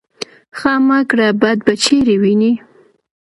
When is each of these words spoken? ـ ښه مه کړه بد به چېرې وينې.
ـ 0.29 0.57
ښه 0.57 0.73
مه 0.87 0.99
کړه 1.09 1.27
بد 1.41 1.57
به 1.65 1.73
چېرې 1.83 2.15
وينې. 2.21 2.53